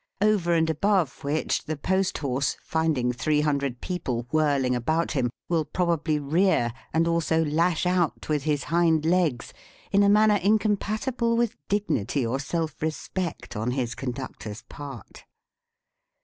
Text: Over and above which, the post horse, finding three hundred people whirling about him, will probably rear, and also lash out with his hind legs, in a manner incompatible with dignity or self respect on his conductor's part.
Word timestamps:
Over 0.19 0.53
and 0.53 0.67
above 0.67 1.23
which, 1.23 1.65
the 1.65 1.77
post 1.77 2.17
horse, 2.17 2.57
finding 2.63 3.11
three 3.13 3.41
hundred 3.41 3.81
people 3.81 4.25
whirling 4.31 4.73
about 4.75 5.11
him, 5.11 5.29
will 5.47 5.63
probably 5.63 6.17
rear, 6.17 6.73
and 6.91 7.07
also 7.07 7.45
lash 7.45 7.85
out 7.85 8.27
with 8.27 8.41
his 8.41 8.63
hind 8.63 9.05
legs, 9.05 9.53
in 9.91 10.01
a 10.01 10.09
manner 10.09 10.37
incompatible 10.37 11.37
with 11.37 11.55
dignity 11.67 12.25
or 12.25 12.39
self 12.39 12.81
respect 12.81 13.55
on 13.55 13.69
his 13.77 13.93
conductor's 13.93 14.63
part. 14.63 15.25